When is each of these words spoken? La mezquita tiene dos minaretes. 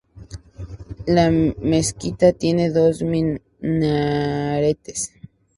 La 1.05 1.29
mezquita 1.29 2.31
tiene 2.33 2.71
dos 2.71 3.03
minaretes. 3.03 5.13